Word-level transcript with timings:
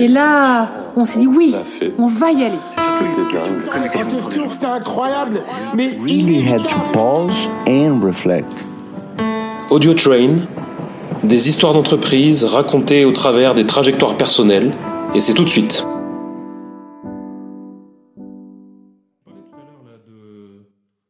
Et 0.00 0.08
là, 0.08 0.70
on 0.96 1.04
s'est 1.04 1.18
dit 1.18 1.26
oui, 1.26 1.54
on 1.98 2.06
va 2.06 2.32
y 2.32 2.42
aller. 2.42 2.56
C'était 2.86 3.30
dingue. 3.30 3.60
C'était 4.48 4.64
incroyable. 4.64 5.42
Mais 5.76 5.98
really 6.02 6.40
had 6.40 6.62
to 6.66 6.76
pause 6.90 7.50
and 7.68 8.00
reflect. 8.02 8.66
Audio 9.70 9.92
Train, 9.92 10.36
des 11.22 11.50
histoires 11.50 11.74
d'entreprise 11.74 12.44
racontées 12.44 13.04
au 13.04 13.12
travers 13.12 13.54
des 13.54 13.66
trajectoires 13.66 14.16
personnelles, 14.16 14.70
et 15.14 15.20
c'est 15.20 15.34
tout 15.34 15.44
de 15.44 15.50
suite. 15.50 15.84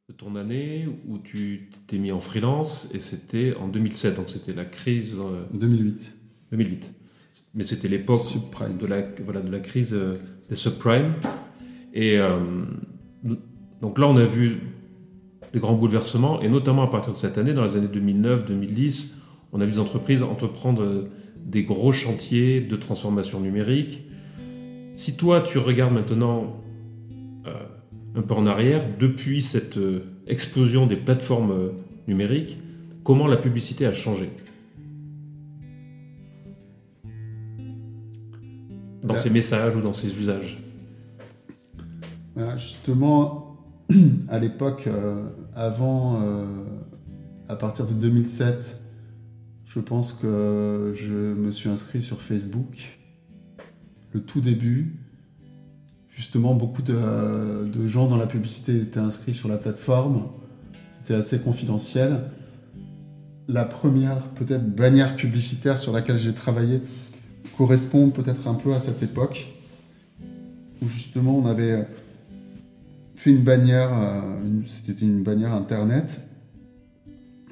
de 0.08 0.12
ton 0.16 0.34
année 0.34 0.88
où 1.06 1.18
tu 1.18 1.70
t'es 1.86 1.98
mis 1.98 2.10
en 2.10 2.18
freelance 2.18 2.88
et 2.92 2.98
c'était 2.98 3.54
en 3.60 3.68
2007, 3.68 4.16
donc 4.16 4.30
c'était 4.30 4.52
la 4.52 4.64
crise. 4.64 5.14
euh, 5.16 5.44
2008. 5.54 6.16
2008. 6.50 6.99
Mais 7.54 7.64
c'était 7.64 7.88
l'époque 7.88 8.22
de 8.80 8.86
la, 8.86 9.02
voilà, 9.24 9.40
de 9.40 9.50
la 9.50 9.60
crise 9.60 9.92
euh, 9.92 10.14
des 10.48 10.54
subprimes. 10.54 11.14
Et 11.92 12.18
euh, 12.18 12.38
donc 13.80 13.98
là, 13.98 14.08
on 14.08 14.16
a 14.16 14.24
vu 14.24 14.60
des 15.52 15.58
grands 15.58 15.74
bouleversements, 15.74 16.40
et 16.40 16.48
notamment 16.48 16.82
à 16.82 16.86
partir 16.86 17.12
de 17.12 17.18
cette 17.18 17.38
année, 17.38 17.52
dans 17.52 17.64
les 17.64 17.76
années 17.76 17.88
2009-2010, 17.88 19.14
on 19.52 19.60
a 19.60 19.64
vu 19.64 19.72
des 19.72 19.78
entreprises 19.78 20.22
entreprendre 20.22 20.82
euh, 20.82 21.10
des 21.36 21.64
gros 21.64 21.92
chantiers 21.92 22.60
de 22.60 22.76
transformation 22.76 23.40
numérique. 23.40 24.02
Si 24.94 25.16
toi, 25.16 25.40
tu 25.40 25.58
regardes 25.58 25.94
maintenant 25.94 26.62
euh, 27.46 27.52
un 28.14 28.22
peu 28.22 28.34
en 28.34 28.46
arrière, 28.46 28.84
depuis 28.98 29.42
cette 29.42 29.76
euh, 29.76 30.04
explosion 30.26 30.86
des 30.86 30.96
plateformes 30.96 31.72
numériques, 32.06 32.58
comment 33.02 33.26
la 33.26 33.36
publicité 33.36 33.86
a 33.86 33.92
changé? 33.92 34.30
Dans 39.02 39.14
Là- 39.14 39.20
ses 39.20 39.30
messages 39.30 39.74
ou 39.76 39.80
dans 39.80 39.92
ses 39.92 40.14
usages 40.18 40.62
Voilà, 42.34 42.56
justement, 42.56 43.56
à 44.28 44.38
l'époque, 44.38 44.84
euh, 44.86 45.24
avant, 45.54 46.20
euh, 46.22 46.44
à 47.48 47.56
partir 47.56 47.86
de 47.86 47.92
2007, 47.92 48.82
je 49.66 49.80
pense 49.80 50.12
que 50.12 50.92
je 50.94 51.12
me 51.34 51.52
suis 51.52 51.68
inscrit 51.68 52.02
sur 52.02 52.20
Facebook, 52.20 52.98
le 54.12 54.20
tout 54.20 54.40
début. 54.40 54.96
Justement, 56.10 56.54
beaucoup 56.54 56.82
de, 56.82 57.66
de 57.72 57.86
gens 57.86 58.06
dans 58.08 58.16
la 58.18 58.26
publicité 58.26 58.76
étaient 58.78 59.00
inscrits 59.00 59.32
sur 59.32 59.48
la 59.48 59.56
plateforme. 59.56 60.26
C'était 60.98 61.14
assez 61.14 61.38
confidentiel. 61.40 62.24
La 63.48 63.64
première, 63.64 64.18
peut-être, 64.34 64.68
bannière 64.74 65.16
publicitaire 65.16 65.78
sur 65.78 65.92
laquelle 65.92 66.18
j'ai 66.18 66.34
travaillé 66.34 66.82
correspond 67.56 68.10
peut-être 68.10 68.46
un 68.48 68.54
peu 68.54 68.74
à 68.74 68.80
cette 68.80 69.02
époque, 69.02 69.46
où 70.82 70.88
justement 70.88 71.36
on 71.36 71.46
avait 71.46 71.86
fait 73.14 73.30
une 73.30 73.42
bannière, 73.44 73.90
euh, 73.92 74.20
c'était 74.66 75.04
une 75.04 75.22
bannière 75.22 75.52
internet 75.52 76.22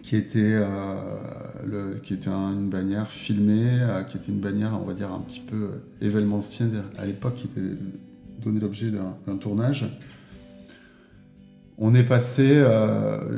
qui 0.03 0.17
était, 0.17 0.41
euh, 0.41 1.99
qui 2.03 2.15
était 2.15 2.31
un- 2.31 2.55
une 2.55 2.71
bannière 2.71 3.11
filmée, 3.11 3.67
euh, 3.81 4.03
qui 4.05 4.17
était 4.17 4.33
une 4.33 4.41
bannière, 4.41 4.79
on 4.81 4.87
va 4.87 4.95
dire, 4.95 5.13
un 5.13 5.21
petit 5.21 5.41
peu 5.41 5.83
événementielle 6.01 6.85
à 6.97 7.05
l'époque, 7.05 7.37
qui 7.37 7.45
était 7.47 7.77
donné 8.43 8.61
l'objet 8.61 8.91
d'un 8.91 9.37
tournage. 9.37 9.85
On 11.77 11.95
est 11.95 12.03
passé, 12.05 12.65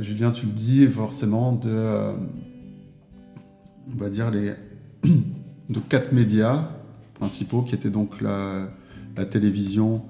Julien, 0.00 0.30
tu 0.30 0.46
le 0.46 0.52
dis, 0.52 0.86
forcément 0.86 1.52
de, 1.52 2.12
on 3.92 3.96
va 3.98 4.08
dire, 4.08 4.30
les, 4.30 4.52
de 5.70 5.78
quatre 5.80 6.12
médias 6.12 6.68
principaux, 7.14 7.62
qui 7.62 7.74
étaient 7.74 7.90
donc 7.90 8.20
la, 8.20 8.68
télévision, 9.30 10.02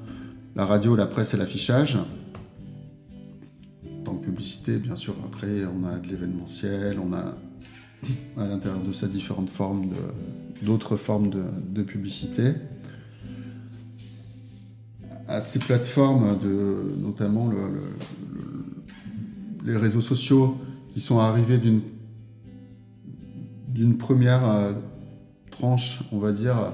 la 0.57 0.65
radio, 0.65 0.97
la 0.97 1.07
presse 1.07 1.35
et 1.35 1.37
l'affichage. 1.37 1.99
Tant 4.05 4.17
que 4.17 4.25
publicité, 4.25 4.79
bien 4.79 4.97
sûr, 4.97 5.15
après, 5.25 5.65
on 5.67 5.87
a 5.87 5.99
de 5.99 6.09
l'événementiel, 6.09 6.99
on 6.99 7.13
a 7.13 7.35
à 8.39 8.47
l'intérieur 8.47 8.83
de 8.83 8.93
ça 8.93 9.07
différentes 9.07 9.51
formes 9.51 9.91
d'autres 10.63 10.97
formes 10.97 11.31
de, 11.31 11.83
publicité. 11.83 12.53
À 15.29 15.41
ces 15.41 15.59
plateformes, 15.59 16.39
notamment 16.99 17.49
le- 17.49 17.57
le- 17.69 17.95
le- 19.65 19.73
les 19.73 19.77
réseaux 19.79 20.01
sociaux, 20.03 20.57
qui 20.95 21.01
sont 21.01 21.19
arrivés 21.19 21.59
d'une 21.59 21.81
d'une 23.69 23.97
première 23.97 24.49
euh, 24.51 24.73
on 25.63 26.19
va 26.19 26.33
dire, 26.33 26.73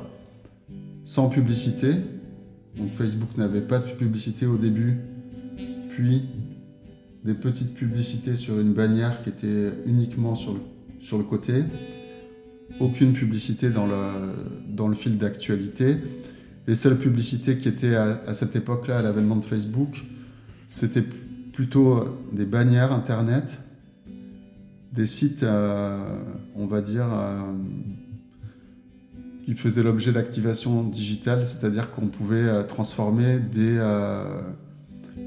sans 1.04 1.28
publicité. 1.28 1.94
Facebook 2.96 3.36
n'avait 3.36 3.62
pas 3.62 3.78
de 3.78 3.86
publicité 3.86 4.46
au 4.46 4.56
début, 4.56 4.98
puis 5.90 6.24
des 7.24 7.34
petites 7.34 7.74
publicités 7.74 8.36
sur 8.36 8.60
une 8.60 8.72
bannière 8.72 9.22
qui 9.22 9.30
était 9.30 9.72
uniquement 9.86 10.36
sur 10.36 10.54
le, 11.18 11.24
côté, 11.24 11.64
aucune 12.78 13.14
publicité 13.14 13.70
dans 13.70 13.86
le, 13.86 13.96
dans 14.68 14.88
le 14.88 14.94
fil 14.94 15.18
d'actualité. 15.18 15.96
Les 16.66 16.74
seules 16.74 16.98
publicités 16.98 17.58
qui 17.58 17.68
étaient 17.68 17.94
à, 17.94 18.20
à 18.26 18.34
cette 18.34 18.54
époque-là, 18.54 18.98
à 18.98 19.02
l'avènement 19.02 19.36
de 19.36 19.44
Facebook, 19.44 20.04
c'était 20.68 21.04
plutôt 21.52 22.04
des 22.32 22.44
bannières 22.44 22.92
Internet, 22.92 23.60
des 24.92 25.06
sites, 25.06 25.42
euh, 25.42 26.18
on 26.54 26.66
va 26.66 26.80
dire, 26.80 27.06
euh, 27.12 27.40
qui 29.46 29.54
faisaient 29.54 29.84
l'objet 29.84 30.10
d'activation 30.10 30.82
digitale, 30.82 31.46
c'est-à-dire 31.46 31.92
qu'on 31.92 32.08
pouvait 32.08 32.48
euh, 32.48 32.64
transformer 32.64 33.38
euh, 33.56 34.40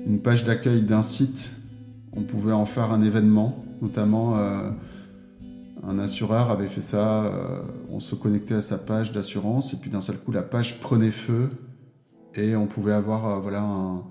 une 0.05 0.19
page 0.19 0.43
d'accueil 0.43 0.81
d'un 0.81 1.03
site, 1.03 1.51
on 2.11 2.23
pouvait 2.23 2.51
en 2.51 2.65
faire 2.65 2.91
un 2.91 3.01
événement, 3.01 3.63
notamment 3.81 4.37
euh, 4.37 4.71
un 5.87 5.99
assureur 5.99 6.51
avait 6.51 6.67
fait 6.67 6.81
ça, 6.81 7.31
on 7.89 8.01
se 8.01 8.13
connectait 8.13 8.55
à 8.55 8.61
sa 8.61 8.77
page 8.77 9.13
d'assurance 9.13 9.73
et 9.73 9.77
puis 9.77 9.89
d'un 9.89 10.01
seul 10.01 10.17
coup 10.17 10.33
la 10.33 10.41
page 10.43 10.81
prenait 10.81 11.11
feu 11.11 11.47
et 12.35 12.57
on 12.57 12.67
pouvait 12.67 12.91
avoir 12.91 13.39
voilà, 13.39 13.61
un- 13.61 14.03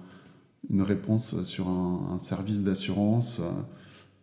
une 0.70 0.80
réponse 0.80 1.42
sur 1.44 1.68
un, 1.68 2.18
service 2.22 2.64
d'assurance. 2.64 3.42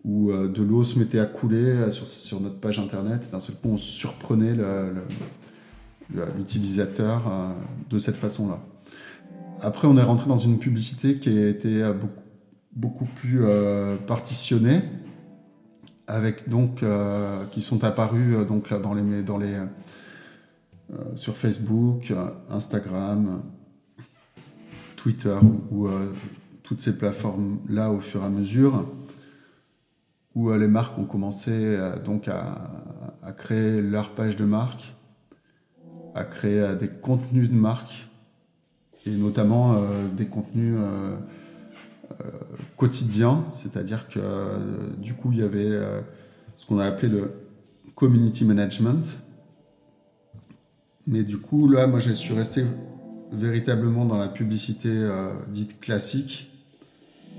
où 0.03 0.31
de 0.31 0.63
l'eau 0.63 0.84
se 0.84 0.97
mettait 0.97 1.19
à 1.19 1.25
couler 1.25 1.91
sur, 1.91 2.40
notre 2.40 2.59
page 2.59 2.79
internet. 2.79 3.24
Et 3.28 3.31
d'un 3.31 3.40
seul 3.40 3.56
coup, 3.56 3.69
on 3.69 3.78
surprenait 3.78 4.53
le- 4.56 4.94
l'utilisateur 6.14 7.28
euh, 7.28 7.54
de 7.90 8.00
cette 8.00 8.18
façon-là. 8.18 8.60
Après, 9.62 9.88
on 9.88 9.98
est 9.98 10.04
rentré 10.04 10.28
dans 10.28 10.40
une 10.40 10.60
publicité 10.60 11.16
qui 11.16 11.30
a 11.30 11.48
été 11.48 11.82
euh, 11.82 11.94
beaucoup, 12.74 13.06
plus 13.06 13.44
euh, 13.44 13.96
partitionnée, 13.98 14.82
avec 16.08 16.50
donc 16.50 16.84
euh, 16.84 17.44
qui 17.52 17.62
sont 17.62 17.84
apparus 17.84 18.36
euh, 18.36 18.46
donc 18.46 18.72
dans 18.74 18.94
les 18.94 19.56
euh, 19.56 21.16
sur 21.16 21.36
Facebook, 21.36 22.12
euh, 22.12 22.28
Instagram, 22.50 23.42
Twitter 24.96 25.38
ou 25.72 25.88
euh, 25.88 26.14
toutes 26.62 26.82
ces 26.82 26.98
plateformes 26.98 27.60
là 27.68 27.92
au 27.92 28.02
fur 28.02 28.22
et 28.22 28.26
à 28.26 28.30
mesure 28.30 28.86
où 30.36 30.50
euh, 30.50 30.58
les 30.58 30.68
marques 30.68 30.98
ont 31.00 31.06
commencé 31.06 31.52
euh, 31.52 31.98
donc 32.00 32.28
à, 32.28 32.72
à 33.24 33.32
créer 33.32 33.82
leur 33.82 34.12
page 34.12 34.36
de 34.36 34.46
marque, 34.46 34.96
à 36.16 36.24
créer 36.24 36.76
des 36.80 36.88
contenus 36.88 37.50
de 37.50 37.56
marque, 37.56 38.08
et 39.06 39.12
notamment 39.12 39.74
euh, 39.74 40.08
des 40.08 40.26
contenus 40.26 40.76
euh, 40.78 41.16
euh, 42.22 42.31
quotidiens, 42.78 43.46
c'est-à-dire 43.53 44.08
que 44.08 44.20
du 44.98 45.14
coup 45.14 45.31
il 45.31 45.40
y 45.40 45.44
avait 45.44 45.80
ce 46.58 46.66
qu'on 46.66 46.80
a 46.80 46.86
appelé 46.86 47.09
le 47.09 47.31
community 47.96 48.46
management. 48.46 49.18
Mais 51.07 51.24
du 51.24 51.38
coup 51.38 51.69
là, 51.69 51.88
moi 51.88 52.00
je 52.00 52.13
suis 52.13 52.34
resté 52.34 52.63
véritablement 53.31 54.06
dans 54.06 54.18
la 54.18 54.28
publicité 54.28 54.89
dite 55.50 55.80
classique 55.80 56.51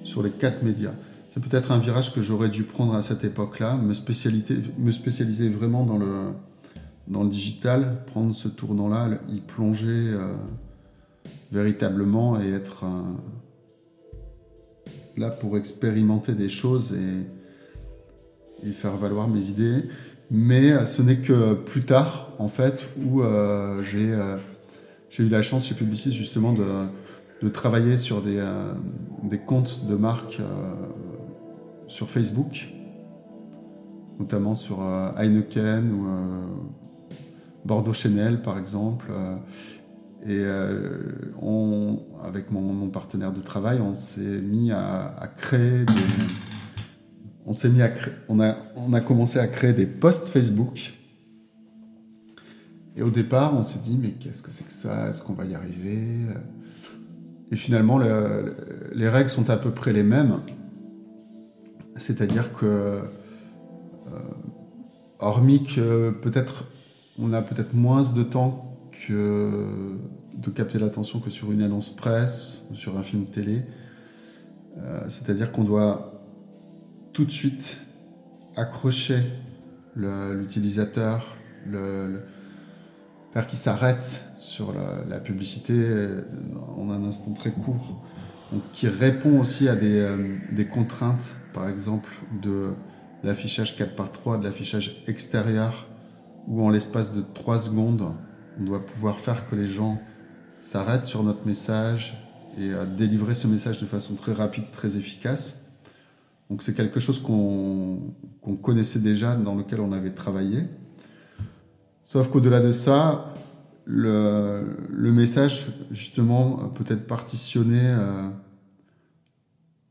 sur 0.04 0.22
les 0.22 0.30
quatre 0.30 0.62
médias. 0.62 0.94
C'est 1.30 1.42
peut-être 1.42 1.72
un 1.72 1.78
virage 1.78 2.14
que 2.14 2.22
j'aurais 2.22 2.48
dû 2.48 2.62
prendre 2.62 2.94
à 2.94 3.02
cette 3.02 3.24
époque-là, 3.24 3.76
me, 3.76 3.92
me 4.78 4.92
spécialiser 4.92 5.48
vraiment 5.48 5.84
dans 5.84 5.98
le, 5.98 6.30
dans 7.08 7.22
le 7.22 7.28
digital, 7.28 8.02
prendre 8.06 8.34
ce 8.34 8.48
tournant-là, 8.48 9.10
y 9.28 9.40
plonger 9.40 9.86
euh, 9.88 10.34
véritablement 11.52 12.40
et 12.40 12.50
être 12.50 12.84
euh, 12.84 13.02
là 15.16 15.30
pour 15.30 15.56
expérimenter 15.56 16.32
des 16.32 16.48
choses 16.48 16.94
et, 16.94 17.26
faire 18.72 18.96
valoir 18.96 19.28
mes 19.28 19.48
idées. 19.48 19.84
Mais 20.30 20.72
euh, 20.72 20.86
ce 20.86 21.02
n'est 21.02 21.18
que 21.18 21.54
plus 21.54 21.84
tard, 21.84 22.32
en 22.38 22.48
fait, 22.48 22.88
où 23.04 23.22
j'ai 23.82 24.16
eu 25.18 25.28
la 25.28 25.42
chance 25.42 25.66
chez 25.66 25.74
Publicis 25.74 26.12
justement 26.12 26.52
de, 26.52 27.48
travailler 27.50 27.96
sur 27.96 28.22
des, 28.22 28.42
comptes 29.46 29.86
de 29.86 29.94
marques 29.94 30.40
sur 31.86 32.10
Facebook, 32.10 32.68
notamment 34.18 34.56
sur 34.56 34.82
Heineken 35.16 35.92
ou 35.92 36.06
Bordeaux 37.66 37.92
Chanel 37.92 38.42
par 38.42 38.58
exemple. 38.58 39.06
euh, 39.10 39.36
Et 40.26 40.42
on, 41.40 42.00
avec 42.24 42.50
mon, 42.50 42.88
partenaire 42.88 43.32
de 43.32 43.40
travail, 43.40 43.80
on 43.80 43.94
s'est 43.94 44.40
mis 44.40 44.72
à, 44.72 45.30
créer 45.36 45.84
des, 45.84 45.92
on 47.44 47.52
mis 47.68 47.82
à 47.82 47.90
on 48.28 48.92
a 48.92 49.00
commencé 49.00 49.38
à 49.38 49.46
créer 49.46 49.72
des 49.72 49.86
posts 49.86 50.28
Facebook. 50.28 50.94
Et 52.96 53.02
au 53.02 53.10
départ, 53.10 53.54
on 53.54 53.62
s'est 53.62 53.78
dit, 53.78 53.98
mais 54.00 54.12
qu'est-ce 54.12 54.42
que 54.42 54.50
c'est 54.50 54.64
que 54.64 54.72
ça? 54.72 55.08
Est-ce 55.08 55.22
qu'on 55.22 55.34
va 55.34 55.44
y 55.44 55.54
arriver? 55.54 55.98
Et 57.52 57.56
finalement, 57.56 57.98
les 57.98 59.08
règles 59.08 59.28
sont 59.28 59.50
à 59.50 59.58
peu 59.58 59.70
près 59.70 59.92
les 59.92 60.02
mêmes. 60.02 60.40
C'est-à-dire 61.96 62.52
que, 62.54 62.64
euh, 62.64 63.02
hormis 65.18 65.64
que 65.64 66.10
peut-être 66.10 66.64
on 67.18 67.32
a 67.32 67.42
peut-être 67.42 67.74
moins 67.74 68.02
de 68.02 68.22
temps 68.22 68.78
que 69.06 69.96
de 70.34 70.50
capter 70.50 70.78
l'attention 70.78 71.20
que 71.20 71.30
sur 71.30 71.50
une 71.52 71.62
annonce 71.62 71.94
presse 71.94 72.66
ou 72.70 72.74
sur 72.74 72.98
un 72.98 73.02
film 73.02 73.26
télé. 73.26 73.62
Euh, 74.78 75.00
c'est-à-dire 75.08 75.52
qu'on 75.52 75.64
doit 75.64 76.22
tout 77.12 77.24
de 77.24 77.30
suite 77.30 77.78
accrocher 78.56 79.18
l'utilisateur, 79.94 81.36
faire 83.32 83.46
qu'il 83.46 83.58
s'arrête 83.58 84.22
sur 84.36 84.74
la, 85.08 85.18
publicité 85.18 85.74
en 86.76 86.90
un 86.90 87.02
instant 87.04 87.32
très 87.32 87.50
court, 87.50 88.02
qui 88.74 88.88
répond 88.88 89.40
aussi 89.40 89.68
à 89.68 89.74
des, 89.74 89.98
euh, 90.00 90.36
des 90.52 90.66
contraintes, 90.66 91.34
par 91.54 91.68
exemple 91.68 92.10
de 92.42 92.74
l'affichage 93.24 93.76
4 93.76 93.96
par 93.96 94.12
3, 94.12 94.38
de 94.38 94.44
l'affichage 94.44 95.02
extérieur, 95.08 95.86
où 96.46 96.64
en 96.64 96.70
l'espace 96.70 97.12
de 97.12 97.24
3 97.34 97.58
secondes, 97.58 98.12
on 98.60 98.64
doit 98.64 98.84
pouvoir 98.84 99.18
faire 99.18 99.48
que 99.48 99.54
les 99.56 99.68
gens 99.68 100.00
s'arrêtent 100.60 101.06
sur 101.06 101.22
notre 101.22 101.46
message 101.46 102.16
et 102.56 102.72
euh, 102.72 102.86
délivrer 102.86 103.34
ce 103.34 103.46
message 103.46 103.80
de 103.80 103.86
façon 103.86 104.14
très 104.14 104.32
rapide, 104.32 104.64
très 104.72 104.96
efficace. 104.96 105.62
Donc 106.50 106.62
c'est 106.62 106.74
quelque 106.74 107.00
chose 107.00 107.20
qu'on 107.20 108.12
connaissait 108.62 109.00
déjà, 109.00 109.34
dans 109.34 109.54
lequel 109.54 109.80
on 109.80 109.92
avait 109.92 110.12
travaillé. 110.12 110.64
Sauf 112.04 112.30
qu'au-delà 112.30 112.60
de 112.60 112.70
ça, 112.70 113.34
le, 113.84 115.12
message, 115.12 115.66
justement, 115.90 116.68
peut 116.68 116.84
être 116.88 117.06
partitionné 117.06 117.80
euh, 117.82 118.28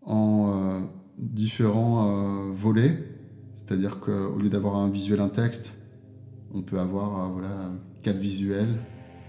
en 0.02 0.48
euh, 0.48 0.80
différents 1.18 2.07
euh, 2.07 2.52
volets. 2.54 3.04
C'est-à-dire 3.56 4.00
qu'au 4.00 4.38
lieu 4.38 4.50
d'avoir 4.50 4.75
un 4.75 4.90
visuel, 4.90 5.19
un 5.19 5.30
texte, 5.30 5.78
on 6.56 6.62
peut 6.62 6.80
avoir 6.80 7.30
voilà, 7.30 7.69
quatre 8.02 8.18
visuels 8.18 8.75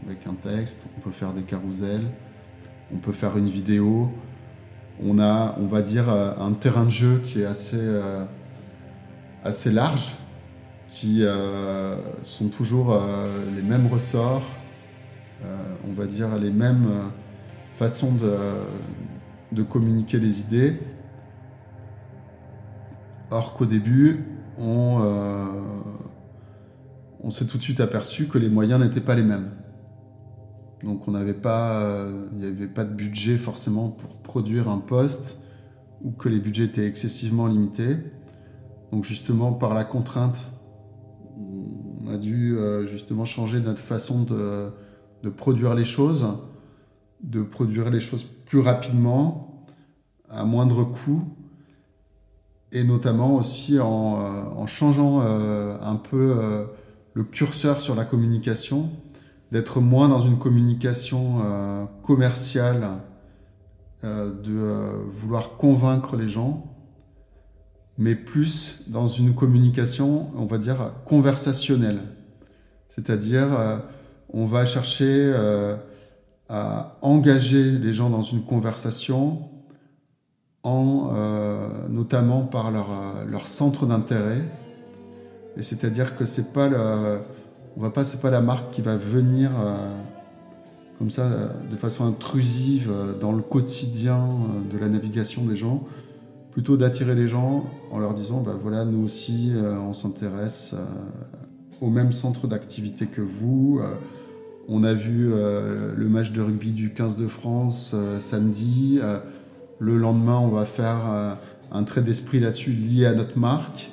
avec 0.06 0.26
un 0.26 0.34
texte, 0.34 0.86
on 0.96 1.00
peut 1.00 1.10
faire 1.10 1.32
des 1.32 1.42
carousels, 1.42 2.06
on 2.94 2.98
peut 2.98 3.12
faire 3.12 3.36
une 3.36 3.48
vidéo, 3.48 4.10
on 5.02 5.18
a, 5.18 5.56
on 5.58 5.66
va 5.66 5.82
dire, 5.82 6.08
euh, 6.08 6.32
un 6.38 6.52
terrain 6.52 6.84
de 6.84 6.90
jeu 6.90 7.20
qui 7.24 7.40
est 7.40 7.44
assez, 7.44 7.78
euh, 7.80 8.24
large, 9.66 10.16
qui 10.88 11.22
euh, 11.22 11.96
sont 12.22 12.48
toujours 12.48 12.98
les 13.54 13.62
mêmes 13.62 13.86
ressorts, 13.86 14.46
on 15.88 15.92
va 15.92 16.06
dire 16.06 16.36
les 16.38 16.50
mêmes 16.50 17.10
façons 17.76 18.12
de, 18.12 18.34
de 19.52 19.62
communiquer 19.62 20.18
les 20.18 20.40
idées. 20.40 20.80
Or 23.30 23.54
qu'au 23.54 23.66
début, 23.66 24.24
on, 24.58 25.00
on 27.20 27.30
s'est 27.30 27.46
tout 27.46 27.58
de 27.58 27.62
suite 27.62 27.80
aperçu 27.80 28.26
que 28.26 28.38
les 28.38 28.48
moyens 28.48 28.80
n'étaient 28.80 29.00
pas 29.00 29.14
les 29.14 29.22
mêmes. 29.22 29.50
Donc 30.82 31.08
on 31.08 31.12
n'avait 31.12 31.34
pas, 31.34 31.80
euh, 31.80 32.28
il 32.32 32.38
n'y 32.38 32.46
avait 32.46 32.66
pas 32.66 32.84
de 32.84 32.92
budget 32.92 33.36
forcément 33.36 33.88
pour 33.88 34.20
produire 34.22 34.68
un 34.68 34.78
poste 34.78 35.40
ou 36.02 36.10
que 36.10 36.28
les 36.28 36.38
budgets 36.38 36.64
étaient 36.64 36.86
excessivement 36.86 37.46
limités. 37.46 37.96
Donc 38.92 39.04
justement 39.04 39.52
par 39.52 39.74
la 39.74 39.84
contrainte, 39.84 40.40
on 41.38 42.08
a 42.08 42.18
dû 42.18 42.56
euh, 42.56 42.86
justement 42.86 43.24
changer 43.24 43.60
notre 43.60 43.80
façon 43.80 44.22
de, 44.22 44.70
produire 45.30 45.74
les 45.74 45.84
choses, 45.84 46.24
de 47.20 47.42
produire 47.42 47.90
les 47.90 47.98
choses 47.98 48.22
plus 48.22 48.60
rapidement, 48.60 49.64
à 50.28 50.44
moindre 50.44 50.84
coût, 50.84 51.24
et 52.70 52.84
notamment 52.84 53.34
aussi 53.34 53.80
en, 53.80 54.20
euh, 54.20 54.66
changeant 54.66 55.20
un 55.20 55.96
peu 55.96 56.66
le 57.16 57.24
curseur 57.24 57.80
sur 57.80 57.94
la 57.94 58.04
communication 58.04 58.90
d'être 59.50 59.80
moins 59.80 60.06
dans 60.06 60.20
une 60.20 60.38
communication 60.38 61.40
euh, 61.42 61.86
commerciale, 62.02 62.88
euh, 64.04 64.34
de 64.42 64.52
euh, 64.52 64.98
vouloir 65.12 65.56
convaincre 65.56 66.16
les 66.16 66.28
gens, 66.28 66.76
mais 67.96 68.14
plus 68.14 68.82
dans 68.88 69.08
une 69.08 69.34
communication, 69.34 70.28
on 70.36 70.44
va 70.44 70.58
dire, 70.58 70.92
conversationnelle. 71.06 72.02
C'est-à-dire, 72.90 73.48
on 74.30 74.44
va 74.44 74.66
chercher 74.66 75.34
à 76.50 76.98
engager 77.00 77.70
les 77.70 77.94
gens 77.94 78.10
dans 78.10 78.22
une 78.22 78.42
conversation, 78.42 79.48
en, 80.62 81.10
notamment 81.88 82.42
par 82.42 82.70
leur, 82.70 82.88
leur 83.26 83.46
centre 83.46 83.86
d'intérêt. 83.86 84.42
Et 85.56 85.62
c'est-à-dire 85.62 86.16
que 86.16 86.24
c'est 86.26 86.52
pas 86.52 86.68
on 87.76 87.82
va 87.82 87.90
pas, 87.90 88.04
c'est 88.04 88.20
pas 88.20 88.30
la 88.30 88.40
marque 88.40 88.72
qui 88.72 88.80
va 88.80 88.96
venir 88.96 89.50
euh, 89.60 89.76
comme 90.98 91.10
ça 91.10 91.26
euh, 91.26 91.48
de 91.70 91.76
façon 91.76 92.06
intrusive 92.06 92.90
euh, 92.90 93.12
dans 93.18 93.32
le 93.32 93.42
quotidien 93.42 94.26
de 94.72 94.78
la 94.78 94.88
navigation 94.88 95.44
des 95.44 95.56
gens, 95.56 95.84
plutôt 96.52 96.78
d'attirer 96.78 97.14
les 97.14 97.28
gens 97.28 97.66
en 97.90 97.98
leur 97.98 98.14
disant 98.14 98.40
bah 98.40 98.56
voilà 98.60 98.84
nous 98.84 99.04
aussi 99.04 99.52
on 99.54 99.92
s'intéresse 99.92 100.74
au 101.82 101.90
même 101.90 102.12
centre 102.12 102.46
d'activité 102.46 103.06
que 103.06 103.20
vous. 103.20 103.82
on 104.66 104.82
a 104.82 104.94
vu 104.94 105.28
le 105.28 106.08
match 106.08 106.32
de 106.32 106.40
rugby 106.40 106.70
du 106.70 106.94
15 106.94 107.16
de 107.16 107.28
France 107.28 107.94
samedi. 108.20 109.00
le 109.78 109.98
lendemain 109.98 110.38
on 110.38 110.48
va 110.48 110.64
faire 110.64 111.36
un 111.70 111.84
trait 111.84 112.00
d'esprit 112.00 112.40
là-dessus 112.40 112.70
lié 112.70 113.04
à 113.04 113.12
notre 113.12 113.38
marque 113.38 113.90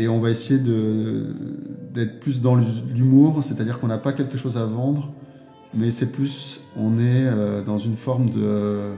et 0.00 0.08
on 0.08 0.18
va 0.18 0.30
essayer 0.30 0.58
d'être 0.58 2.20
plus 2.20 2.40
dans 2.40 2.56
l'humour, 2.56 3.44
c'est-à-dire 3.44 3.78
qu'on 3.78 3.88
n'a 3.88 3.98
pas 3.98 4.14
quelque 4.14 4.38
chose 4.38 4.56
à 4.56 4.64
vendre, 4.64 5.12
mais 5.74 5.90
c'est 5.90 6.10
plus, 6.10 6.60
on 6.74 6.98
est 6.98 7.26
euh, 7.26 7.62
dans 7.62 7.78
une 7.78 7.96
forme 7.96 8.30
de, 8.30 8.92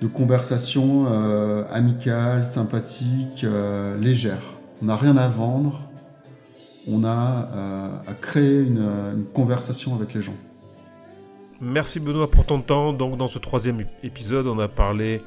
de 0.00 0.06
conversation 0.08 1.06
euh, 1.06 1.62
amicale, 1.72 2.44
sympathique, 2.44 3.44
euh, 3.44 3.96
légère. 3.98 4.42
On 4.82 4.86
n'a 4.86 4.96
rien 4.96 5.16
à 5.16 5.28
vendre, 5.28 5.82
on 6.90 7.04
a 7.04 7.48
à 8.06 8.12
créer 8.20 8.60
une, 8.60 8.86
une 9.16 9.24
conversation 9.32 9.94
avec 9.94 10.12
les 10.14 10.20
gens. 10.20 10.36
Merci 11.60 12.00
Benoît 12.00 12.30
pour 12.30 12.44
ton 12.44 12.60
temps. 12.60 12.92
Donc 12.92 13.16
dans 13.16 13.28
ce 13.28 13.38
troisième 13.38 13.78
épisode, 14.02 14.48
on 14.48 14.58
a 14.58 14.68
parlé 14.68 15.22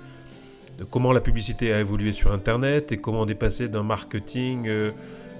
de 0.78 0.84
comment 0.84 1.12
la 1.12 1.22
publicité 1.22 1.74
a 1.74 1.80
évolué 1.80 2.12
sur 2.12 2.32
Internet 2.32 2.92
et 2.92 2.98
comment 2.98 3.22
on 3.22 3.28
est 3.28 3.36
passé 3.36 3.68
d'un 3.68 3.84
marketing 3.84 4.68
euh, 4.68 4.92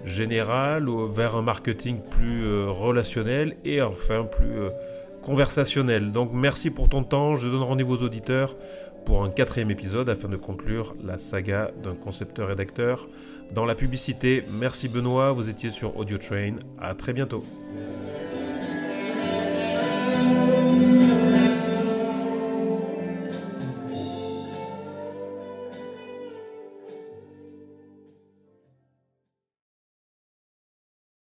général 0.04 0.88
vers 1.10 1.36
un 1.36 1.42
marketing 1.42 2.00
plus 2.12 2.46
euh, 2.46 2.70
relationnel 2.70 3.58
et 3.64 3.82
enfin 3.82 4.24
plus 4.24 4.60
euh, 4.60 4.70
conversationnel. 5.22 6.12
Donc 6.12 6.32
merci 6.34 6.70
pour 6.70 6.90
ton 6.90 7.04
temps, 7.04 7.36
je 7.36 7.48
donne 7.48 7.64
rendez-vous 7.64 7.96
aux 7.96 8.04
auditeurs 8.04 8.56
pour 9.06 9.24
un 9.24 9.30
quatrième 9.30 9.72
épisode 9.72 10.10
afin 10.10 10.28
de 10.28 10.38
conclure 10.38 10.96
la 11.04 11.18
saga 11.18 11.72
d'un 11.84 11.96
concepteur-rédacteur 11.96 13.08
dans 13.54 13.66
la 13.66 13.76
publicité. 13.76 14.44
Merci 14.60 14.90
Benoît, 14.90 15.32
vous 15.32 15.50
étiez 15.50 15.70
sur 15.70 15.98
Audio 15.98 16.18
Train, 16.18 16.56
à 16.80 16.94
très 16.94 17.14
bientôt. 17.14 17.44